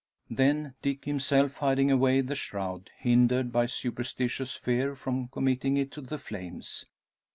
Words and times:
Then, 0.31 0.73
Dick 0.81 1.05
himself 1.05 1.57
hiding 1.57 1.91
away 1.91 2.21
the 2.21 2.33
shroud, 2.33 2.89
hindered 2.97 3.51
by 3.51 3.67
superstitious 3.67 4.55
fear 4.55 4.95
from 4.95 5.27
committing 5.27 5.77
it 5.77 5.91
to 5.91 6.01
the 6.01 6.17
flames. 6.17 6.87